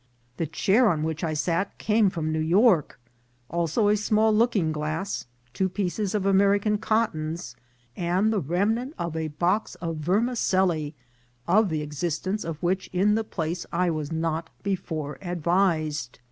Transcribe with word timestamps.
The 0.37 0.47
chair 0.47 0.89
on 0.89 1.03
which 1.03 1.23
I 1.23 1.35
sat 1.35 1.77
came 1.77 2.09
from 2.09 2.31
New 2.31 2.39
York; 2.39 2.99
also 3.51 3.87
a 3.87 3.95
small 3.95 4.33
looking 4.35 4.71
glass, 4.71 5.27
two 5.53 5.69
pieces 5.69 6.15
of 6.15 6.25
American" 6.25 6.77
cottons," 6.79 7.55
and 7.95 8.33
the 8.33 8.39
remnant 8.39 8.95
of 8.97 9.15
a 9.15 9.27
box 9.27 9.75
of 9.75 9.97
vermicelli, 9.97 10.95
of 11.47 11.69
the 11.69 11.83
existence 11.83 12.43
of 12.43 12.57
which 12.63 12.87
in 12.91 13.13
the 13.13 13.23
place 13.23 13.67
I 13.71 13.91
was 13.91 14.11
not 14.11 14.49
before 14.63 15.19
advised. 15.21 16.17